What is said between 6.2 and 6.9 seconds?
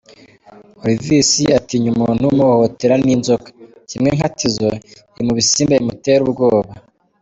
ubwoba.